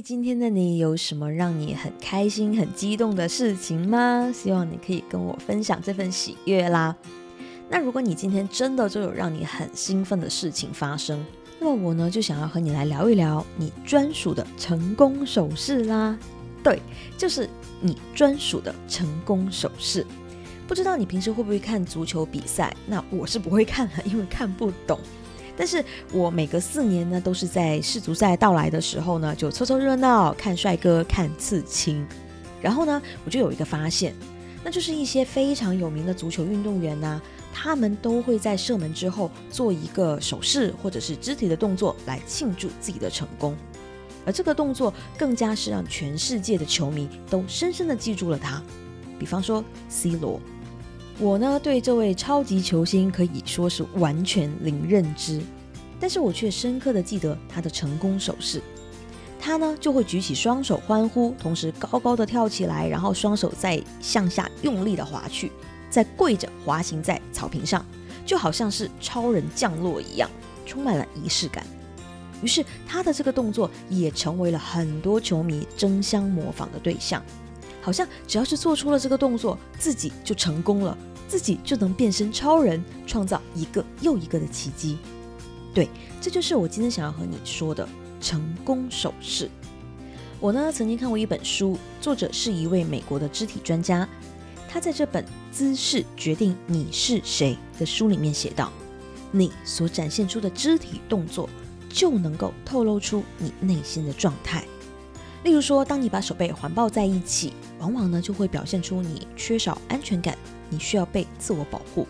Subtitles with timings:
[0.00, 4.30] 今天的你有什么让你很开心、很激动的事情吗？
[4.32, 6.94] 希望你可以跟我分享这份喜悦啦。
[7.68, 11.24] 那如果你今天真的就有让你很兴奋的事情发生，
[11.58, 16.18] 那么我呢就想要和你来聊一聊你专属的成功手势啦。
[16.62, 16.80] 对，
[17.16, 17.48] 就是
[17.80, 20.06] 你专属的成功手势。
[20.66, 22.74] 不知道你平时会不会看足球比赛？
[22.86, 24.98] 那我是不会看的，因为看不懂。
[25.58, 32.06] 但是我每隔四年呢，都是在世足赛到来的时候呢，就凑凑热闹，看帅哥，看刺青。
[32.62, 34.14] 然后呢，我就有一个发现，
[34.62, 37.20] 那就是一些非常有名的足球运动员呢，
[37.52, 43.56] 他们都会在射门之后做一个手势或者是肢体的动作来庆祝自己的成功。
[44.24, 48.62] 而这个动作更加是让全世界的球迷都深深的记住了他。
[49.18, 50.40] 比方说 C 罗。
[51.20, 55.42] 我呢，对这位超级球星可以说是完全零认知，
[55.98, 58.62] 但是我却深刻的记得他的成功手势。
[59.40, 65.50] 他呢就会举起双手欢呼，同时高高的跳起来，然后双手再向下用力的滑去，
[65.90, 67.84] 再跪着滑行在草坪上，
[68.24, 70.30] 就好像是超人降落一样，
[70.64, 71.66] 充满了仪式感。
[72.42, 77.20] 于是他的这个动作也成为了很多球迷争相模仿的对象，
[77.82, 80.96] 好像只要是做出了这个动作，自己就成功了。
[81.28, 84.98] 自己就能变身超人，创造一个又一个的奇迹。
[85.74, 85.88] 对，
[86.20, 87.86] 这就是我今天想要和你说的
[88.20, 89.48] 成功手势。
[90.40, 94.08] 我呢曾经看过一本书，作者是一位美国的肢体专家。
[94.68, 98.72] 他在这本《姿势决定你是谁》的书里面写道
[99.30, 101.48] ：“你所展现出的肢体动作，
[101.88, 104.64] 就能够透露出你内心的状态。
[105.44, 110.36] 例如说，当你把手背环抱在一起，往往呢就会表现出你缺少安全感。”
[110.70, 112.06] 你需要被自我保护。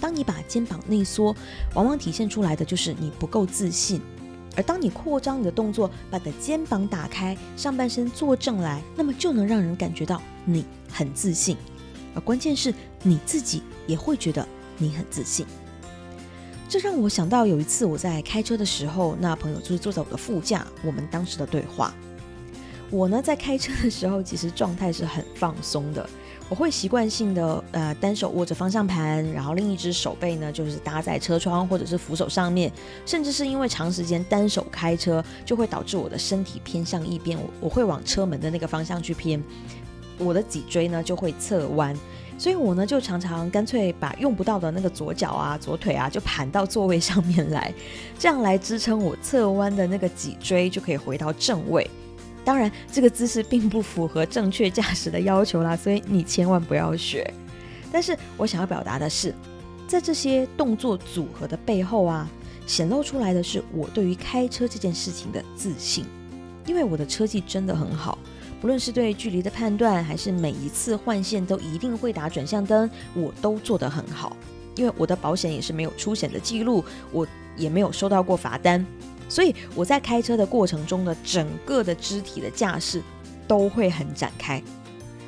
[0.00, 1.34] 当你把肩膀内缩，
[1.74, 3.98] 往往体现出来的就是你不够自信；
[4.54, 11.56] 而当你扩张你的动作，把你的肩膀打开，上半身坐正来，那么就能让人感觉到你很自信。
[12.14, 14.46] 而关键是你自己也会觉得
[14.78, 15.44] 你很自信。
[16.68, 21.92] 这让我想到有一次我在开车的时候，那朋友就是坐在我的副驾，我们当时的对话。
[22.90, 26.08] 我呢在开车的时候，其实状态是很放松的。
[26.48, 32.70] 我会习惯性的呃单手握着方向盘，然后另一只手背呢就是搭在车窗或者是扶手上面，
[33.04, 39.42] 甚至是因为长时间单手开车，就会导致我的身体偏向一边，我我会往车门的那个方向去偏，
[40.18, 41.92] 我的脊椎呢就会侧弯，
[42.38, 47.74] 所以我呢就常常干脆把用不到的那个左脚啊左腿啊就盘到座位上面来，
[48.20, 51.90] 这样来支撑我侧弯的那个脊椎就可以回到正位。
[52.46, 57.28] 当然，这个姿势并不符合正确驾驶的要求啦，所以你千万不要学。
[57.90, 59.34] 但是我想要表达的是，
[59.88, 62.30] 在这些动作组合的背后啊，
[62.64, 66.06] 显露出来的是我对于开车这件事情的自信。
[66.66, 68.16] 因为我的车技真的很好，
[68.60, 74.36] 不论是对距离的判断，还是每一次换线都一定会打转向灯，我都做得很好。
[74.76, 77.26] 因为我的保险也是没有出险的记录，我
[77.56, 78.86] 也没有收到过罚单。
[79.28, 83.02] 所以我在开车的过程中的整个的肢体的架势
[83.48, 84.62] 都会很展开，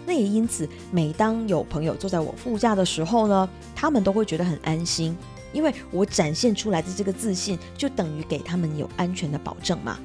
[0.07, 5.17] 那也因此，每当有朋友坐在我副驾的时候呢，他们都会觉得很安心，
[5.53, 9.99] 因为我展现出来的这个自信，就等于给他们有安全的保证嘛。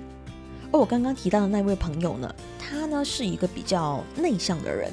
[0.72, 4.92] 而我刚刚提到的那位朋友呢，他呢是一个比较内向的人。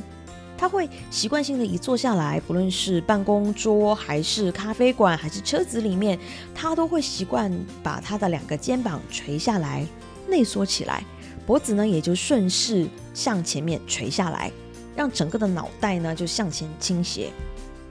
[0.60, 6.18] 他会习惯性的一坐下来，不论是办公桌还是咖啡馆还是车子里面，
[6.54, 7.50] 他都会习惯
[7.82, 9.86] 把他的两个肩膀垂下来，
[10.28, 11.02] 内缩起来，
[11.46, 14.52] 脖子呢也就顺势向前面垂下来，
[14.94, 17.30] 让整个的脑袋呢就向前倾斜。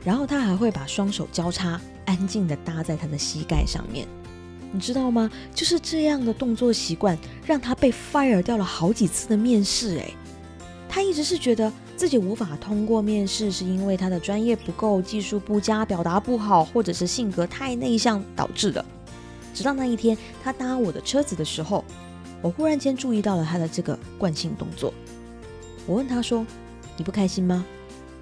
[0.05, 4.07] 然后他还会把双手交叉，安静的搭在他的膝盖上面。
[4.71, 5.27] 你知道吗？
[5.55, 9.95] 就是这样的动作习惯，让他被 fire 掉了好几次的面试。
[9.95, 10.13] 诶，
[10.87, 11.73] 他一直是觉得。
[11.99, 18.83] 自己无法通过面试，是因为他的专业不够、技术不佳、表达不好，或者是性格太内向导致的。
[19.53, 21.83] 直到那一天，他搭我的车子的时候，
[22.41, 24.93] 我忽然间注意到了他的这个惯性动作。
[25.85, 26.45] 我问他说
[26.95, 27.65] ：“你不开心吗？”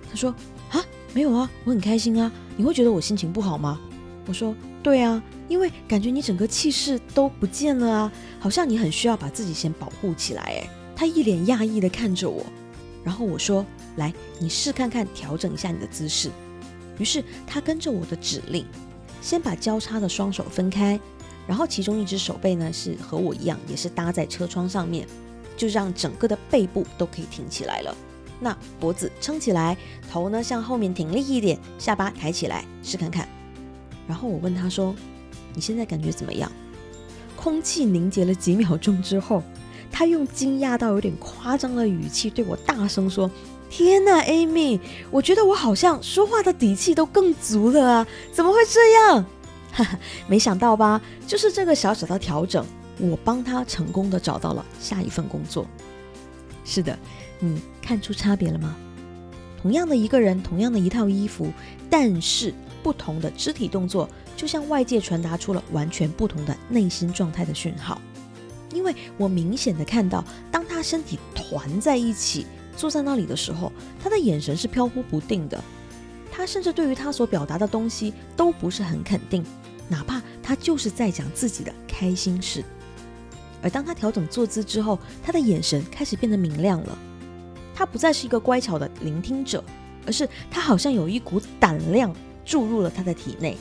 [0.10, 0.34] 他说
[0.74, 0.84] ：“啊，
[1.14, 2.32] 没有啊，我很开心啊。
[2.56, 3.80] 你会觉得我心情不好吗？”
[4.26, 12.44] 我说：“对啊，因为感觉你整个气势都不见了啊，好像你很需要把自己先保护起来。”哎，他一脸讶异的看着我。
[13.04, 13.66] 然后我说
[13.98, 16.30] ：“来，你试看看，调整一下你的姿势。”
[17.00, 18.66] 于是他跟着我的指令，
[19.22, 21.00] 先把交叉的双手分开，
[21.48, 25.08] 然后其中一只手背呢是和我一样，也是搭在车窗上面，
[25.56, 27.96] 就让整个的背部都可以挺起来了。
[28.40, 29.78] 那脖子撑起来，
[30.12, 33.28] 头呢向后面挺立一点，下巴抬起来，试看看。
[34.08, 34.96] 然后我问他说
[35.54, 36.52] ：“你现在感觉怎么样？”
[37.36, 39.42] 空气凝结了几秒钟之后。
[39.98, 43.28] 他用惊讶到有点夸张的语气对我大声说
[43.68, 44.80] ：“天哪，Amy，
[45.10, 48.08] 我觉得我好像说话的底气都更足了啊！
[48.32, 49.26] 怎么会这样？
[49.72, 51.02] 哈哈，没想到吧？
[51.26, 52.64] 就是这个小小的调整，
[53.00, 55.66] 我帮他成功的找到了下一份工作。
[56.64, 56.96] 是的，
[57.40, 58.76] 你看出差别了吗？
[59.60, 61.52] 同样的一个人，同样的一套衣服，
[61.90, 62.54] 但是
[62.84, 68.00] 不同的肢体动作，就向外界传达出了完全不同的内心状态的讯号。”
[68.78, 72.46] 因为我明显的看到，当他身体团在一起
[72.76, 75.60] 坐在那里的时候，他的眼神是飘忽不定的。
[76.32, 79.44] 他甚至对于他所表达的东西都不是很肯定，
[79.90, 82.64] 哪怕他就是在讲自己的开心事。
[83.64, 86.96] 而当他调整坐姿之后，他的眼神开始变得明亮了。
[87.74, 89.64] 他不再是一个乖巧的聆听者，
[90.06, 92.16] 而是他好像有一股胆量
[92.46, 93.58] 注入了他的体内。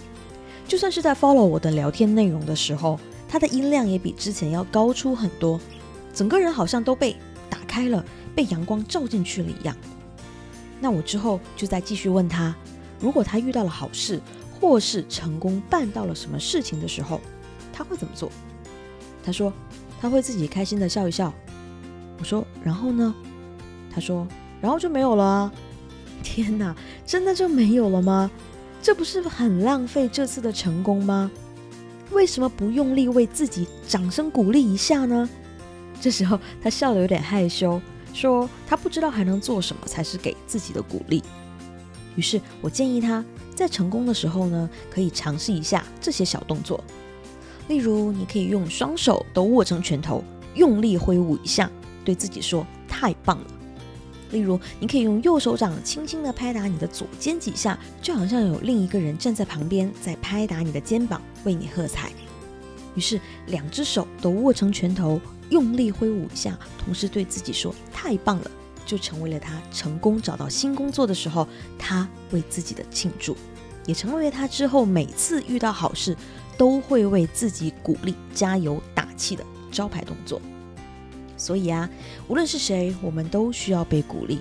[0.69, 3.01] 就算是在 follow 我的聊天内容的时候。
[3.29, 5.61] 他的音量也比之前要高出很多，
[6.15, 7.17] 整个人好像都被
[7.51, 9.77] 打开了，被阳光照进去了一样。
[10.81, 12.55] 那我之后就再继续问他，
[13.01, 14.21] 如果他遇到了好事，
[14.61, 17.21] 或是成功办到了什么事情的时候，
[17.73, 18.31] 他会怎么做？
[19.25, 19.53] 他说
[20.01, 21.33] 他会自己开心的笑一笑。
[22.19, 23.15] 我说然后呢？
[23.93, 24.27] 他说
[24.61, 25.53] 然后就没有了啊！
[26.23, 26.75] 天哪，
[27.05, 28.31] 真的就没有了吗？
[28.83, 31.31] 这不是很浪费这次的成功吗？
[32.13, 35.29] 为什么不用力为自己掌声鼓励一下呢？
[36.01, 37.81] 这时候他笑得有点害羞，
[38.13, 41.23] 说他不知道还能做什么才是给自己的鼓励。
[42.15, 43.25] 于是我建议他
[43.55, 46.83] 在成功的时候呢，可以尝试一下这些小动作，
[47.69, 50.23] 例如你可以用双手都握成拳头，
[50.55, 51.71] 用力挥舞一下，
[52.05, 53.47] 对自己说太棒了。
[54.31, 62.11] 例如，你可以用右手掌轻轻地拍打你的左肩几下，就好像有另一个人站在旁边在拍打你的肩膀，为你喝彩。
[62.95, 65.21] 于是，两只手都握成拳头，
[65.51, 68.51] 用力挥舞一下，同时对自己说“太棒了”，
[68.85, 71.47] 就成为了他成功找到新工作的时候，
[71.79, 73.37] 他为自己的庆祝，
[73.85, 76.17] 也成为了他之后每次遇到好事
[76.57, 80.41] 都会为自己鼓励、加油打气的招牌动作。
[81.37, 81.89] 所以啊，
[82.29, 84.41] 无论是谁，我们都需要被鼓励。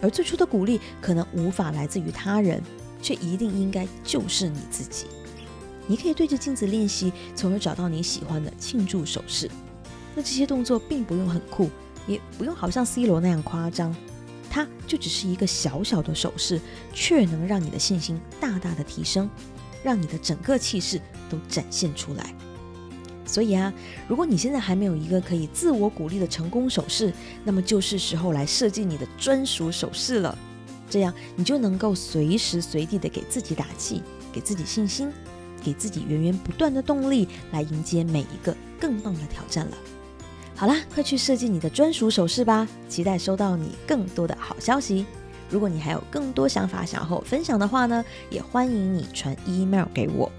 [0.00, 2.62] 而最初的鼓励可能无法来自于他人，
[3.00, 5.06] 却一定应该就是你自己。
[5.86, 9.50] 你可以对着镜子练习，从而找到你喜欢的庆祝手势。
[10.14, 11.70] 那这些动作并不用很酷，
[12.06, 13.94] 也不用好像 C 罗那样夸张，
[14.50, 16.60] 它就只是一个小小的手势，
[16.92, 19.28] 却能让你的信心大大的提升，
[19.82, 21.00] 让你的整个气势
[21.30, 22.34] 都展现出来。
[23.24, 23.72] 所以啊，
[24.08, 27.12] 如果你现在还没有一个可以自我鼓励的成功手势，
[27.44, 30.36] 那么就是时候来设计你的专属手势了。
[30.90, 35.10] 这样你就能够随时随地的给自己打气，给自己信心，
[35.62, 39.76] 给自己源源不断的动力，来迎接每一个更棒的挑战了。
[40.54, 42.68] 好啦，快去设计你的专属手势吧！
[42.88, 45.06] 期待收到你更多的好消息。
[45.48, 50.30] 如果你还有更多想法想要和我分享的话呢，也欢迎你传 email 给我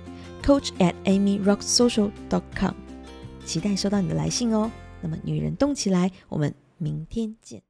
[0.44, 2.76] ，coach at amyrocksocial.com，。
[3.46, 4.70] 期待收到你的来信哦。
[5.02, 7.64] 那么，女人动起来，我们明天见。